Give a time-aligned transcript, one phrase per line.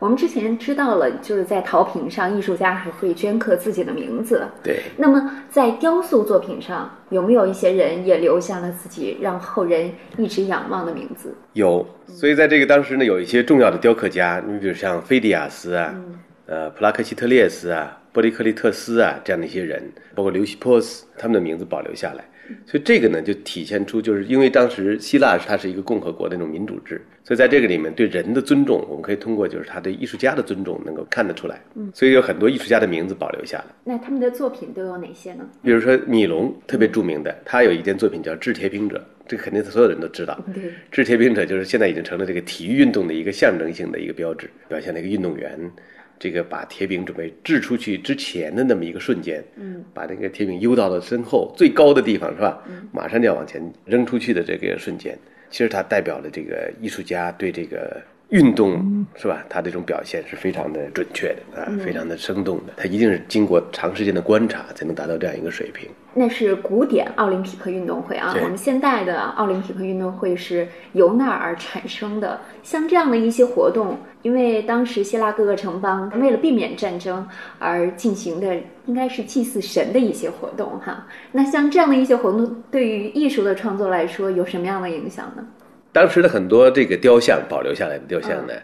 [0.00, 4.42] 我们之前知道了，就是在陶瓶上，艺术家还会镌刻自己的名字。
[4.62, 4.80] 对。
[4.96, 11.34] 那么在雕塑作品上，有没有一些人也留下了自己让后人一直仰望的名字？
[11.52, 11.86] 有。
[12.06, 15.94] 所以在这个当时呢，有一些重要的雕刻家，你比如像菲迪亚斯啊，
[16.46, 19.82] 呃，普拉克西特列斯啊，波利克利特斯啊这样的一些人，
[20.14, 22.24] 包括刘西波斯，他们的名字保留下来。
[22.66, 31.60] 所以这个呢，就体现出，就是因为当时希腊它是一个共和国的那种民主制，所以在这个里面对人的尊重，我们可以通过就是他对艺术家的尊重能够看得出来。
[31.76, 33.66] 嗯，所以有很多艺术家的名字保留下来。
[33.84, 35.48] 那他们的作品都有哪些呢？
[35.62, 38.98] 比如说米龙特别著名的，他有一件作品叫《制铁饼者》，
[39.28, 40.36] 这个肯定是所有人都知道。
[40.52, 45.56] 对，《制铁饼者》就是现在已经成了这个体育运动的一个象征性的一个标志，表现了一个运动员。
[46.20, 52.62] 这个把铁饼准备掷出去之前的那么一个瞬间，嗯，把那个铁饼悠到了身后最高的地方，是吧？
[52.68, 55.18] 嗯，马上就要往前扔出去的这个瞬间，
[55.50, 59.44] 其实它代表了这个艺术家对这个运动，是吧？
[59.48, 62.72] 他这种表现是非常的准确的啊，非常的生动的。
[62.76, 65.90] 他一定是经过长时间的观察才能达到这样一个水平。
[66.14, 72.40] 那是古典奥林匹克运动会啊，我们现代的奥林匹克运动会是由那儿而产生的。
[72.62, 77.26] 像这样的一些活动，因为当时希腊各个城邦为了避免战争
[77.58, 81.04] 而进行的，应该是祭祀神的一些活动哈。
[81.32, 85.44] 那像这样的一些活动，对于艺术的创作来说，有什么样的影响呢？
[85.92, 88.54] 当时的很多这个雕像保留下来的雕像呢，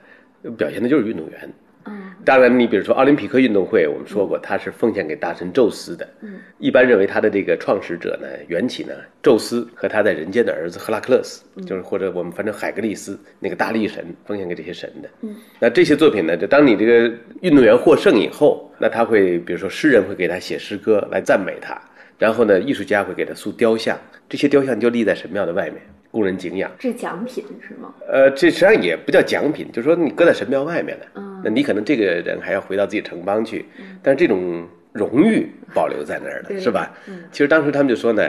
[0.57, 1.53] 表现的就是运动员。
[1.89, 6.09] 嗯，当然，你比如说奥林匹克运动会，我们说过它是奉献给大神宙斯的。
[6.21, 15.09] 嗯，一般认为他的这个创始者呢，缘起呢，宙斯和他在人间的儿子赫拉克勒斯，就是或者我们反正海格力斯那个大力神，奉献给这些神的。
[15.21, 21.81] 嗯，那这些作品呢，就当你这个运动员获胜以后，那他会比如说诗人会给他写诗歌来赞美他，
[22.19, 23.97] 然后呢，艺术家会给他塑雕像，
[24.29, 25.81] 这些雕像就立在神庙的外面。
[26.17, 27.93] 供人景仰，这奖品是吗？
[28.09, 33.67] 呃，这实际上也不叫奖品，就是说你搁在神庙外面的，嗯，那你可能这个人还要回到自己城邦去，
[34.03, 36.91] 但是这种荣誉保留在那儿了，是吧？
[37.07, 38.23] 嗯，其实当时他们就说呢。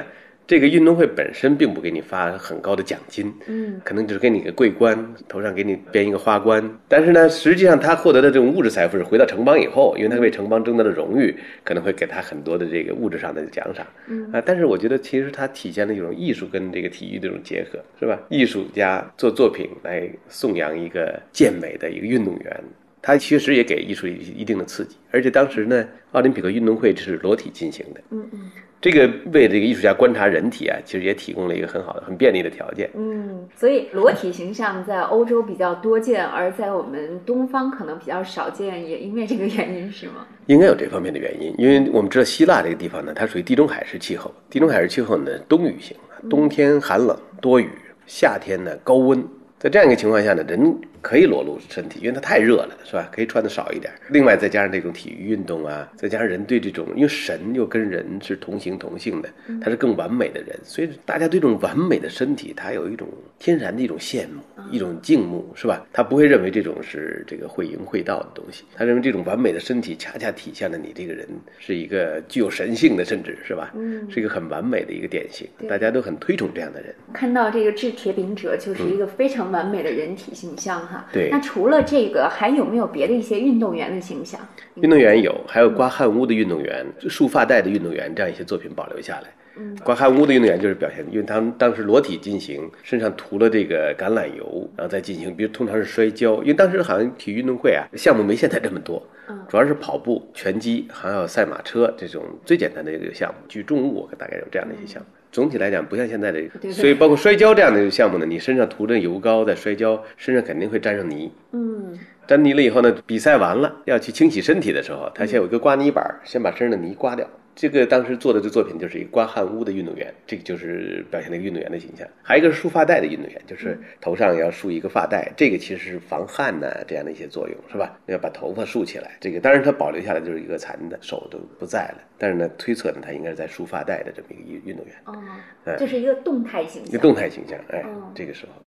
[0.48, 6.64] 这个运动会本身并不给你发很高的奖金，嗯，可能只是给你个桂冠，头上给你编一个花冠。
[6.88, 11.36] 但是呢，实际上他获得的这种物质财富是回到城邦以后，因为他为城邦争得了荣誉，
[11.66, 14.42] 可能会给他很多的这个物质上的奖赏，嗯啊。
[14.46, 18.18] 但是我觉得其实它体现了一种艺术跟这个体育的这种结合，是吧？
[18.30, 22.64] 艺术家做作品来颂扬一个健美的一个运动员，
[23.02, 24.96] 他其实也给艺术一定的刺激。
[25.12, 28.40] 而且当时呢，奥林匹克运动会是裸体进行的，嗯嗯。
[28.80, 32.90] 这个为这个艺术家观察人体啊，其实也提供了一个很好的、很便利的条件。
[32.94, 40.28] 嗯，所以裸体形象在欧洲比较多见，而在我们东方可能比较少见，也因为这个原因是吗？
[40.46, 44.32] 应该有这方面的原因，因为我们知道希腊这个地方呢，它属于地中海式气候。
[44.50, 45.98] 地中海式气候呢，冬雨型，
[46.30, 47.70] 冬天寒冷多雨，
[48.06, 49.24] 夏天呢高温。
[49.58, 53.10] 在这样一个情况下呢，人可以裸露身体，因为它太热了，是吧？
[53.12, 53.92] 可以穿的少一点。
[54.10, 59.30] 另外再加上这种体育运动啊，再加上人对这种，因为神又跟人是同形同性的，
[59.62, 63.08] 他是更完美的人，所以大家对这种完美的身体，他有一种
[63.40, 64.42] 天然的一种羡慕，
[64.72, 65.86] 一种敬慕，是吧？
[65.94, 71.28] 他不会认为这种是这个会淫会道的东西，他认为这种完美的身体恰恰体现了你这个人
[71.60, 73.72] 是一个具有神性的，甚至是吧？
[73.76, 76.94] 嗯，是一个很完美的一个典型，大家都很推崇这样的人。
[77.14, 81.06] 看到这个制铁饼者就是一个非常完美的人体形象哈。
[81.12, 81.30] 对。
[81.30, 84.40] 那除了这个，还有没有别的一些运动员的形象？
[84.76, 89.28] 运动员有，还有刮汗污的运动员、束发带的运动员，这样一些作品保留下来。
[89.60, 105.08] 嗯，刮汗污的运动员就是表现，因为他们当时裸体进行，身上涂了这个橄榄油，然后再进行，比如通常是摔跤，因为当时好像体育运动会啊，项目没现在这么多，嗯，主要是跑步、拳击，还有赛马车这种最简单的一个项目，举重物大概有这样的一些项目。
[105.32, 111.32] 总体来讲，不像现在这个，所以包括摔跤这样的项目呢，你身上涂着油膏在摔跤，身上肯定会沾上泥。
[111.52, 117.28] 嗯，沾泥了以后呢，比赛完了要去清洗身体的时候，他先有一个刮泥板，先把身上的泥刮掉。
[117.58, 122.08] 这个当时做的这作品就是一个刮汗屋的运动员，这个就是表现了一个运动员的形象。
[122.22, 128.00] 还有一个是束发带的运动员，就是头上要束一个发带，这个其实是防汗呐这样的一些作用，是吧？
[128.06, 129.18] 要把头发束起来。
[129.20, 134.96] 这个当然他保留下来就是一个残的手都不在了，但是呢，推测呢他应该是在束发带的这么一个运动员。
[135.06, 136.86] 哦，这是一个动态形象。
[136.86, 137.84] 一个动态形象，哎，
[138.14, 138.67] 这个时候。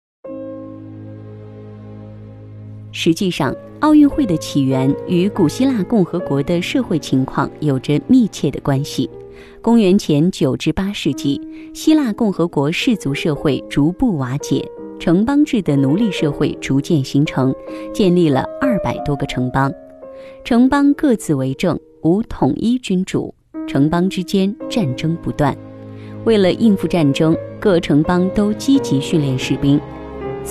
[2.92, 9.10] 实际上，奥运会的起源与古希腊共和国的社会情况有着密切的关系。
[9.62, 11.40] 公元前九至八世纪，
[11.74, 14.66] 希腊共和国氏族社会逐步瓦解，
[15.00, 17.54] 城邦制的奴隶社会逐渐形成，
[17.94, 19.72] 建立了二百多个城邦。
[20.44, 23.34] 城邦各自为政，无统一君主，
[23.68, 25.56] 城邦之间战争不断。
[26.26, 29.80] 为了应付战争，各城邦都积极训练士兵。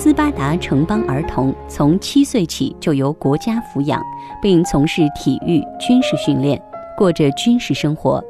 [0.01, 4.01] 斯巴达城邦儿童从七岁起就由国家抚养，
[4.41, 6.57] 并从事体育、军事训练，
[6.97, 8.23] 过着军事生活。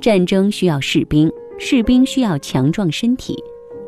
[0.00, 3.36] 战争需要士兵，士兵需要强壮身体，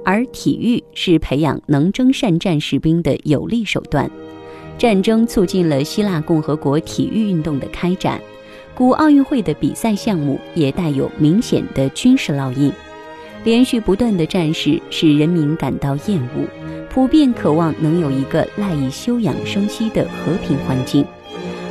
[0.04, 4.10] 而体育是培养能征善战士兵的有力手段。
[4.76, 8.20] 战争促进了希腊共和国体育运动的开展，
[8.74, 12.70] 古奥运会的比赛项目也带有明显的军事烙印。
[13.42, 16.44] 连续不断的战事使人民感到厌恶，
[16.96, 21.04] 普遍渴望能有一个赖以休养生息的和平环境。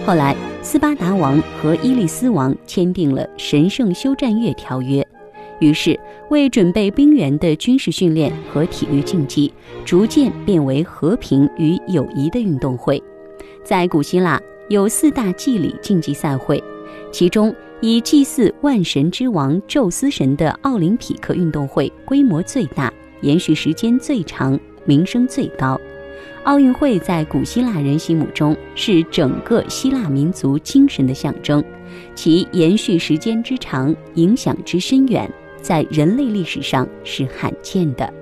[0.05, 5.03] 后来，斯巴达王和伊利斯王签订了神圣休战月条约，
[5.57, 5.99] 于是
[6.29, 9.51] 为准备兵员的军事训练和体育竞技
[9.83, 13.01] 逐渐变为和平与友谊的运动会。
[13.63, 14.39] 在古希腊
[14.69, 16.63] 有四大祭礼竞技赛会，
[17.11, 17.51] 其中。
[17.81, 25.79] 以祭祀万神之王宙斯神的奥林匹克运动会规模最大，延续时间最长，名声最高。
[26.43, 31.63] 奥运会在古希腊人心目中是整个希腊民族精神的象征，
[32.13, 35.27] 其延续时间之长，影响之深远，
[35.59, 38.13] 在人类历史上是罕见的。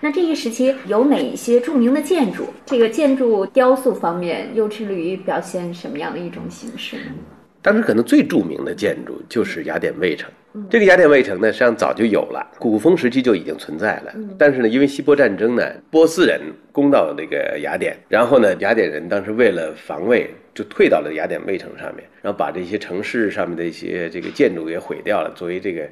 [0.00, 2.44] 那这一时期有哪一些著名的建筑？
[2.64, 7.12] 这个建筑雕塑方面又致力于表现什么样的一种形式呢？
[7.60, 10.30] 当时可能最著名的建筑就是雅典卫城。
[10.70, 14.12] 这个雅典卫城呢，实际上早就有了，古风时期就已经存在了。
[14.38, 16.40] 但是呢，因为希波战争呢，波斯人
[16.72, 25.88] 攻到那个雅典，然后呢，雅典人当时为了防卫，就退到了雅典卫城上面，然后把这些城市上面的一些这个建筑给毁掉了，作为这个。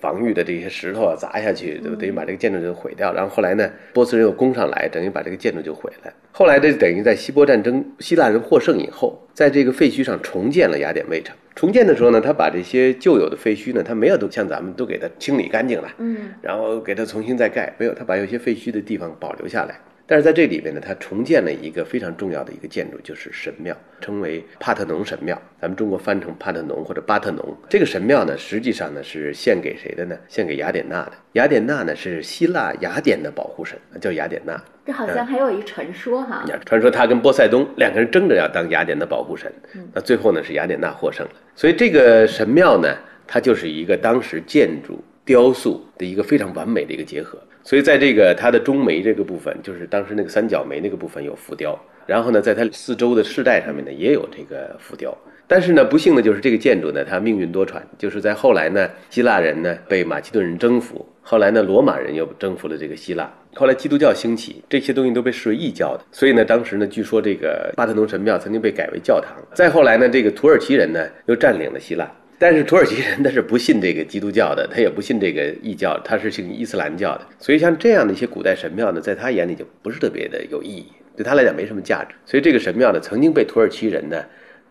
[0.00, 3.12] 防御的这些石头啊砸下去，就等于把这个建筑就毁掉。
[3.12, 6.12] 然后后来呢，波斯人又攻上来，等于把这个建筑就毁了。
[6.32, 11.34] 后来这等于在希波战争，希腊人获胜以后，在这个废墟上重建了雅典卫城。
[11.54, 19.78] 重建的时候呢，他把这些旧有的废墟呢，他没有都像咱们都给它清理干净了，嗯，然后给它重新再盖，没有，他把有些废墟的地方保留下来。
[20.06, 25.40] 但是在这里面呢，它重建了一个非常重要的一个建筑，就是神庙，称为帕特农神庙。
[25.60, 27.56] 咱们中国翻成帕特农或者巴特农。
[27.70, 30.16] 这个神庙呢，实际上呢是献给谁的呢？
[30.28, 31.12] 献给雅典娜的。
[31.32, 34.62] 雅典娜呢是希腊雅典的保护神，叫雅典娜。
[34.84, 36.44] 这好像还有一传说哈。
[36.66, 39.50] 传说他跟波塞冬两个人争着要当雅典的保护神，
[39.94, 41.32] 那最后呢是雅典娜获胜了。
[41.54, 42.94] 所以这个神庙呢，
[43.26, 47.38] 它就是一个当时建筑雕塑的一个非常完美的一个结合。
[47.64, 51.76] 所以，在这个它的中楣这个部分，就是当时那个三角楣那个部分有浮雕，
[52.06, 55.16] 然后呢，在它四周的饰带上面呢也有这个浮雕。
[55.46, 66.04] 但是呢，不幸的就是这个建筑呢，它命运多舛，就是在后来呢，希腊人呢被马其顿人征服，后来呢，罗马人又征服了这个希腊，后来基督教兴起，这些东西都被视为异教的。
[66.12, 69.32] 所以呢，当时呢，据说这个巴特农神庙曾经被改为教堂。
[69.54, 72.10] 再后来呢，这个土耳其人呢又占领了希腊。
[72.44, 77.26] 但是土耳其人他是不信这个基督教的，他也不信这个异教，他是信伊斯兰教的。
[77.38, 82.14] 所以像这样的一些古代神庙呢，在他眼里就不是特别的有意义，对他来讲没什么价值。
[82.26, 84.22] 所以这个神庙呢，曾经被土耳其人呢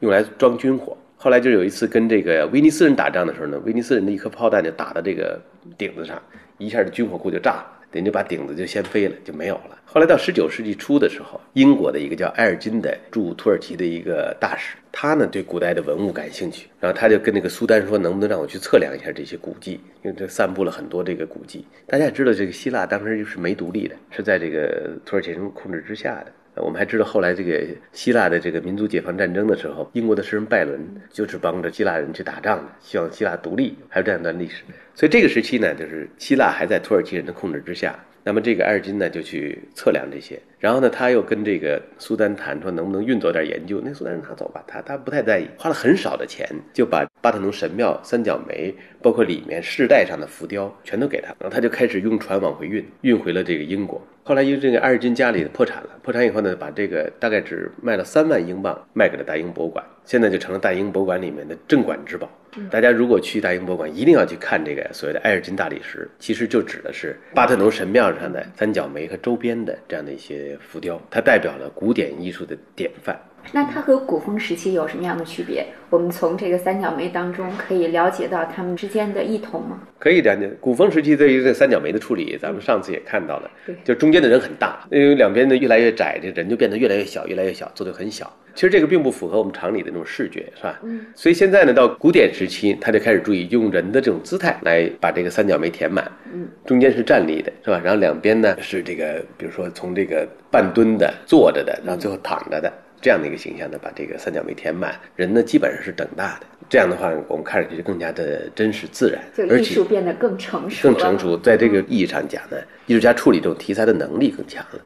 [0.02, 0.96] 用来装军火。
[1.18, 5.42] 后来就有一次跟这个威尼斯人打仗的时候呢，威尼斯人的一颗炮弹就打到这个
[5.76, 6.22] 顶子上，
[6.60, 7.66] 一下这军火库就炸了。
[7.98, 9.80] 人就把顶子就掀飞了，就没有了。
[9.86, 19.80] 后来到十九世纪初的时候，英国的一个叫埃尔金的驻土耳其的一个大使，他呢对古代的文物感兴趣，然后他就跟那个苏丹说，能不能让我去测量一下这些古迹？
[20.04, 21.66] 因为这散布了很多这个古迹。
[21.86, 26.32] 大家也知道，这个希腊当时就是没独立的，是在这个土耳其人控制之下的。
[26.56, 30.80] 我们还知道，后来这个希腊的这个民族解放战争的时候，英国的诗人拜伦
[31.12, 34.64] 就是帮着希腊人去打仗的，希望希腊独立，还有这样一段历史。
[34.94, 37.98] 所以这个时期呢，就是希腊还在土耳其人的控制之下。
[38.26, 43.82] 那么这个埃尔金呢，就去测量这些，然后呢，他又跟这个苏丹谈，说能不能运走点研究。
[43.84, 54.02] 那苏丹人拿走吧，他他不太在意，花了很少的钱就把巴特农神庙三角楣，包括里面饰带上的浮雕全都给他，然后他就开始用船往回运，运回了这个英国。
[54.26, 62.30] 后来因为这个艾尔金家里破产了，破产以后呢，把这个大概只卖了三万英镑，卖给了大英博物馆，现在就成了大英博物馆里面的镇馆之宝。
[62.72, 73.20] 大家如果去大英博物馆，一定要去看这个所谓的艾尔金大理石，其实就指的是巴特农神庙上的三角梅和周边的这样的一些浮雕，它代表了古典艺术的典范。
[73.52, 75.66] 那它和古风时期有什么样的区别？
[75.90, 79.80] 我们从这个三角梅当中可以了解到它们之间的异同吗？
[80.00, 80.50] 可以了解。
[80.60, 83.52] 古风时期对于这三角梅的处理，咱们上次也看到了，
[83.84, 88.32] 就中间的人很大，因为两边的越来越窄，这人就变得越来越小，越来越小，做的很小。
[88.56, 90.80] 其实这个并不符合我们常理的那种视觉，是吧？
[90.84, 91.06] 嗯。
[91.14, 96.12] 所以现在呢，到古典时期，他就开始注意用人的这种姿态来把这个三角梅填满。
[96.34, 96.48] 嗯。
[96.66, 97.80] 中间是站立的，是吧？
[97.84, 102.72] 然后两边呢是这个，比如说从这个半蹲的、坐着的，然后最后躺着的。
[103.04, 106.46] 这样的一个形象呢，把这个三角梅填满，人呢基本上是等大的。
[106.70, 111.38] 这样的话，我们看上去就更加的真实自然，就艺术变得更成熟，更成熟。
[111.38, 112.56] 在这个意义上讲呢，
[112.88, 114.80] 艺术家处理这种题材的能力更强了。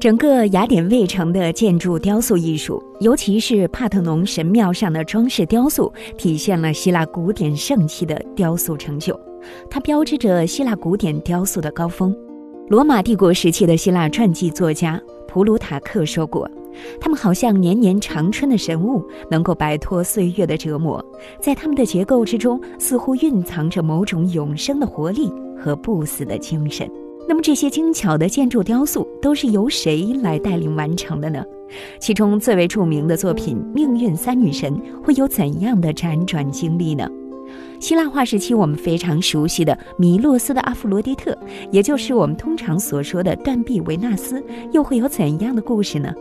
[0.00, 9.18] 整个雅典卫城的建筑雕塑艺术，尤其是帕特农神庙上的装饰雕塑，体现了希腊古典盛期的雕塑成就。
[9.70, 12.12] 它标志着希腊古典雕塑的高峰。
[12.68, 15.00] 罗马帝国时期的希腊传记作家
[15.38, 16.50] 普鲁塔克说过
[17.00, 21.00] ：“他们好像年年长春的神物，能够摆脱岁月的折磨。
[21.40, 26.90] 在他们的结构之中，似乎蕴藏着某种永生的活力和不死的精神。”
[27.28, 31.44] 那么这些精巧的建筑雕塑都是由谁来带领完成的呢？
[32.00, 37.08] 其中最为著名的作品《命运三女神》会有怎样的辗转经历呢？
[37.80, 41.36] 希腊化时期我们非常熟悉的米洛斯的阿弗罗狄特，
[41.70, 46.12] 也就是我们通常所说的断臂维纳斯，又会有怎样的故事呢？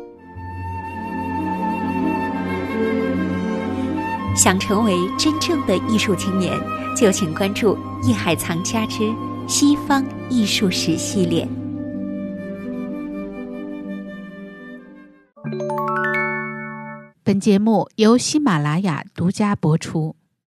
[4.36, 6.54] 想成为真正的艺术青年，
[6.96, 7.76] 就请关注
[8.08, 9.04] 《艺海藏家之》。
[9.48, 11.48] 西方艺术史系列。
[17.24, 20.18] 本节目由喜马拉雅独家播出。